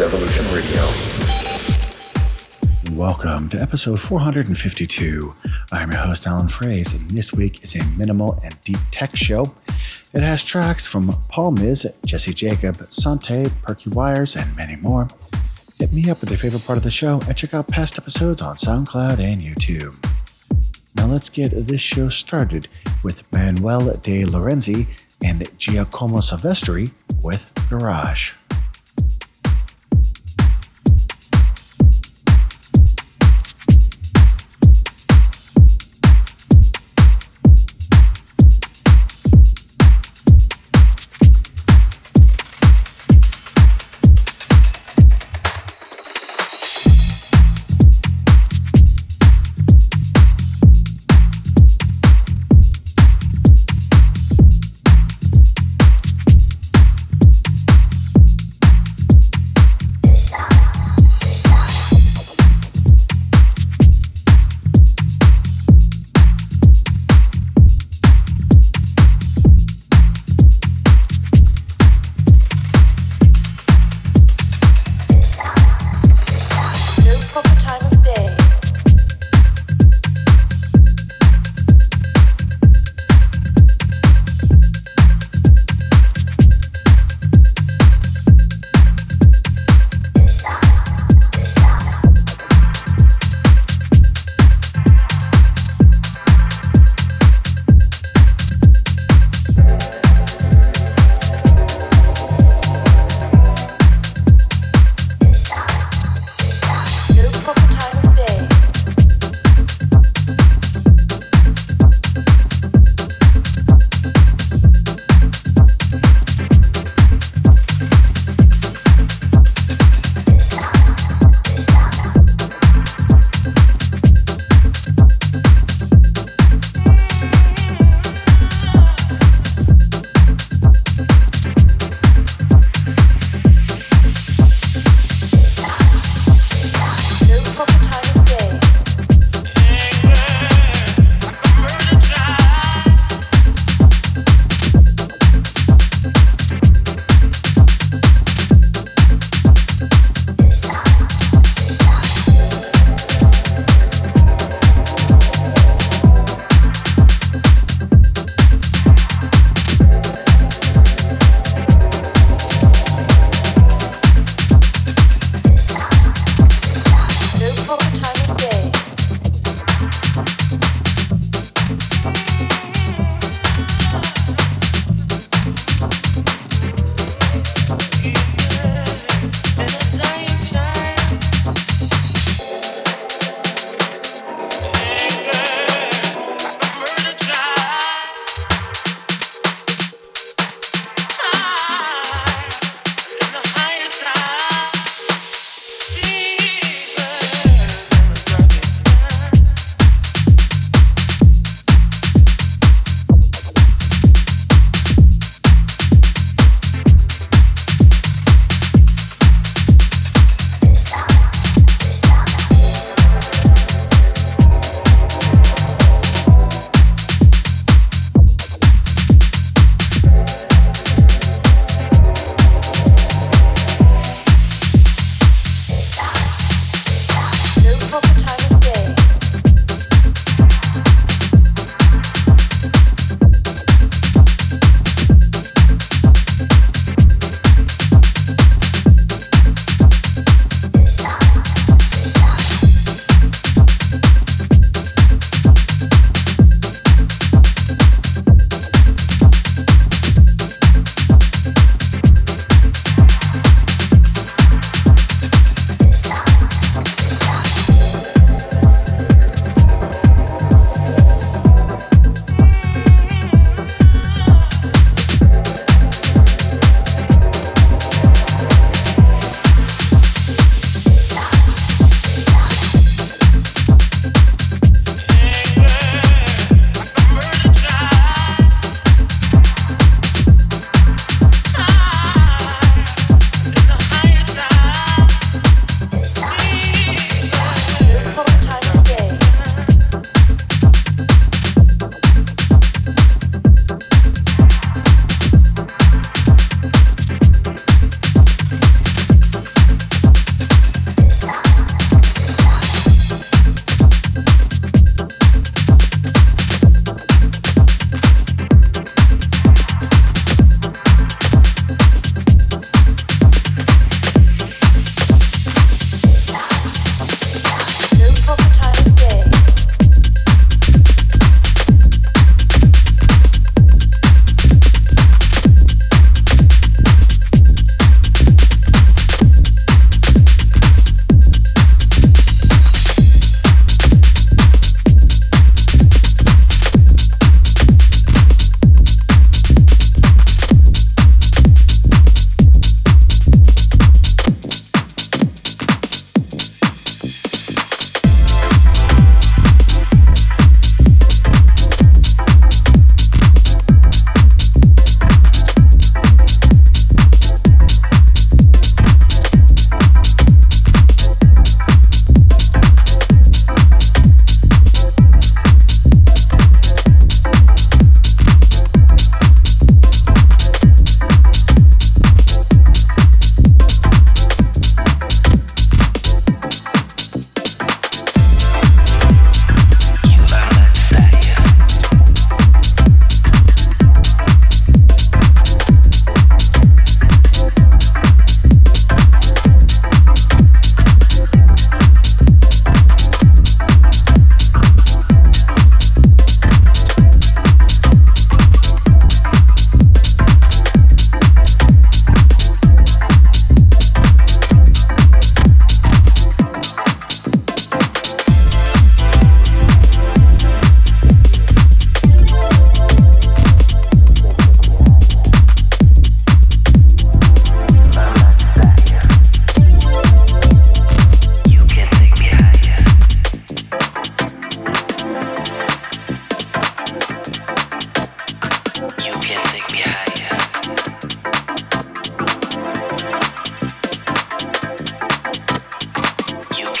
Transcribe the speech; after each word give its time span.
Evolution 0.00 0.44
Radio. 0.54 0.80
Welcome 2.96 3.48
to 3.48 3.60
episode 3.60 3.98
452. 3.98 5.34
I'm 5.72 5.90
your 5.90 6.00
host, 6.00 6.24
Alan 6.24 6.46
Fraze, 6.46 6.94
and 6.94 7.10
this 7.10 7.32
week 7.32 7.64
is 7.64 7.74
a 7.74 7.84
minimal 7.98 8.38
and 8.44 8.60
deep 8.60 8.78
tech 8.92 9.16
show. 9.16 9.44
It 10.14 10.22
has 10.22 10.44
tracks 10.44 10.86
from 10.86 11.08
Palmiz, 11.32 11.84
Jesse 12.06 12.32
Jacob, 12.32 12.76
Sante, 12.90 13.50
Perky 13.62 13.90
Wires, 13.90 14.36
and 14.36 14.56
many 14.56 14.76
more. 14.76 15.08
Hit 15.80 15.92
me 15.92 16.08
up 16.08 16.20
with 16.20 16.30
your 16.30 16.38
favorite 16.38 16.64
part 16.64 16.76
of 16.76 16.84
the 16.84 16.92
show 16.92 17.20
and 17.26 17.36
check 17.36 17.52
out 17.52 17.66
past 17.66 17.98
episodes 17.98 18.40
on 18.40 18.54
SoundCloud 18.54 19.18
and 19.18 19.42
YouTube. 19.42 19.96
Now 20.94 21.06
let's 21.06 21.28
get 21.28 21.50
this 21.66 21.80
show 21.80 22.08
started 22.08 22.68
with 23.02 23.30
Manuel 23.32 23.96
de 23.96 24.22
Lorenzi 24.22 24.86
and 25.24 25.42
Giacomo 25.58 26.18
Silvestri 26.18 26.92
with 27.24 27.52
Garage. 27.68 28.34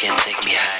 can 0.08 0.18
take 0.20 0.46
me 0.46 0.52
high. 0.54 0.77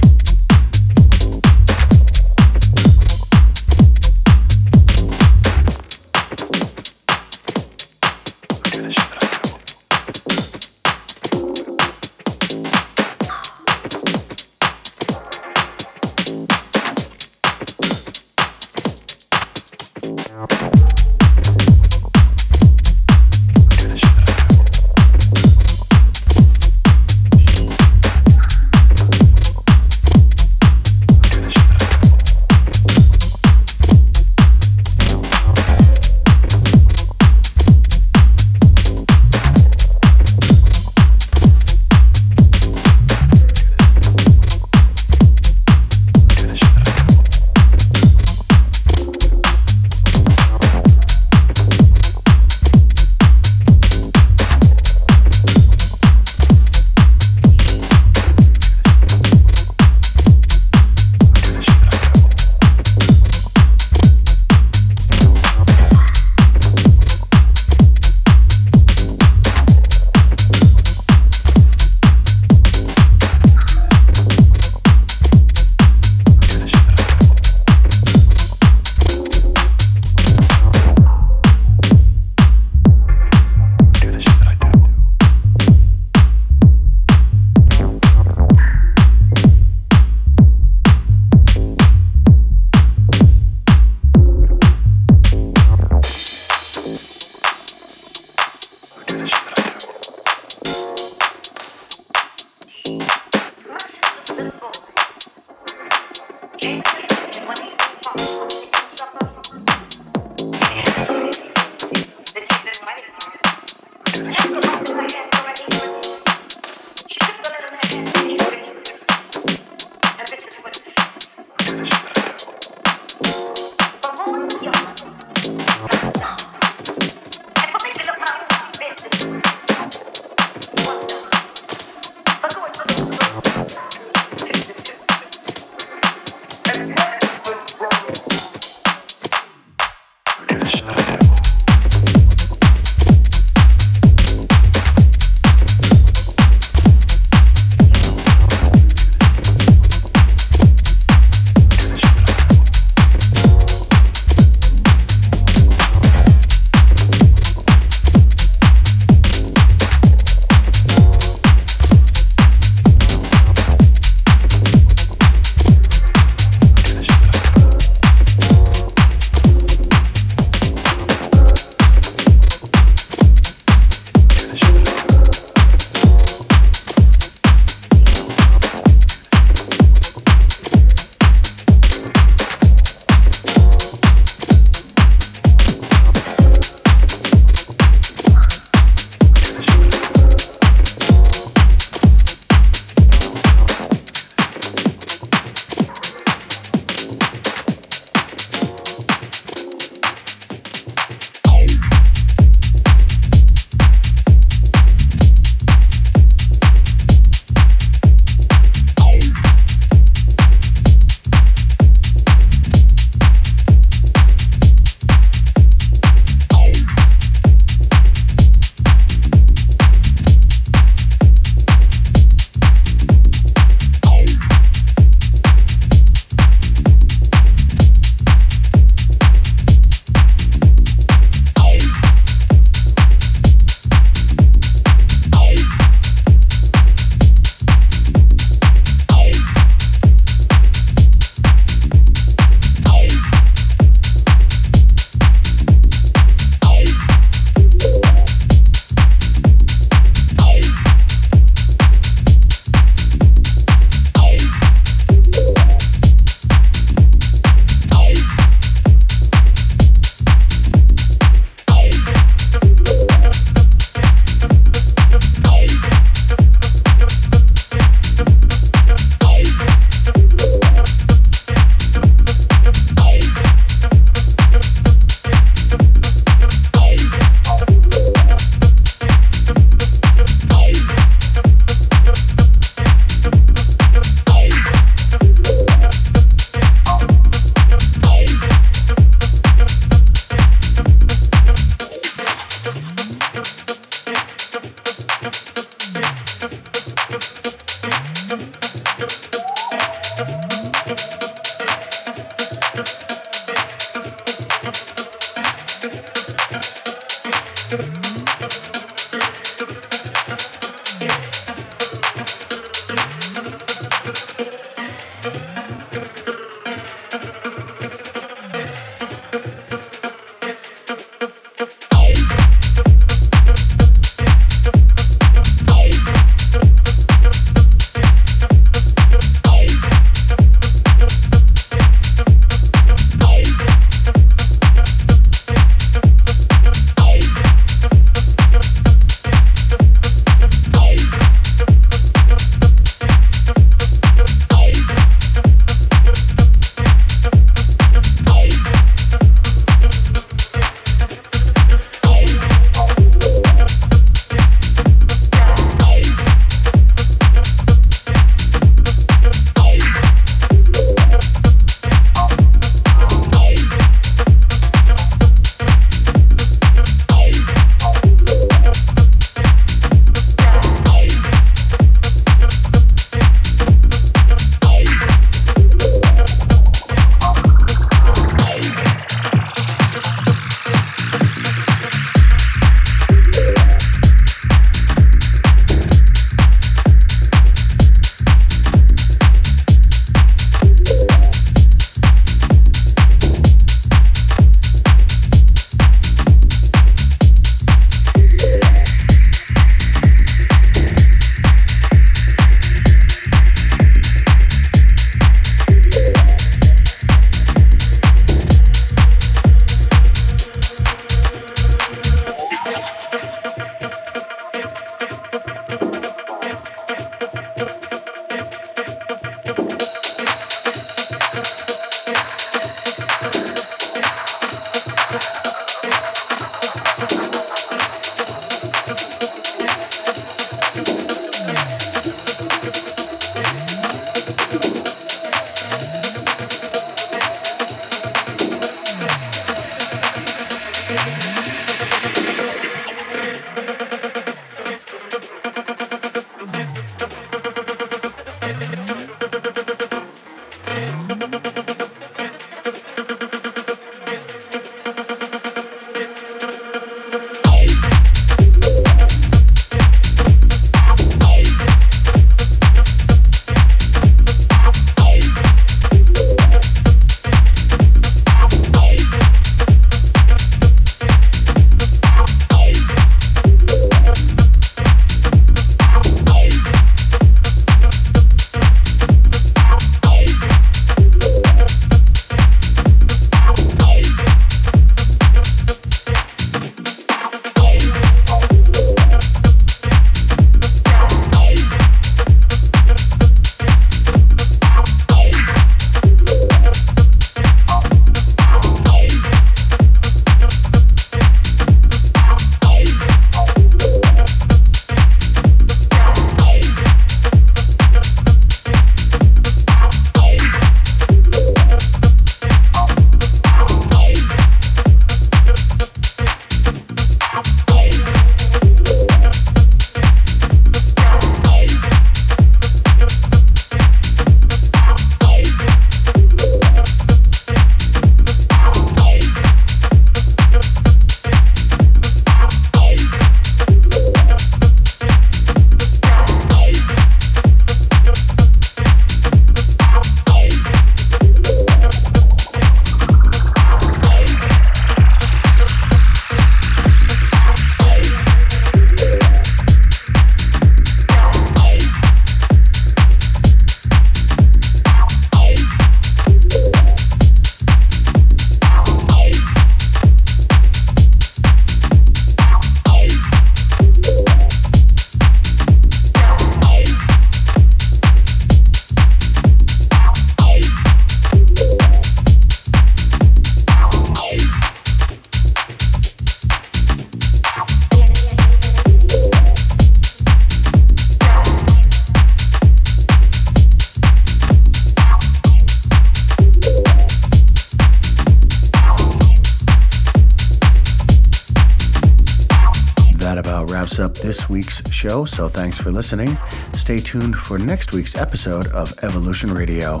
Week's 594.52 594.82
show. 594.92 595.24
So 595.24 595.48
thanks 595.48 595.78
for 595.78 595.90
listening. 595.90 596.38
Stay 596.74 596.98
tuned 596.98 597.36
for 597.36 597.58
next 597.58 597.92
week's 597.92 598.14
episode 598.14 598.66
of 598.68 598.92
Evolution 599.02 599.52
Radio. 599.52 600.00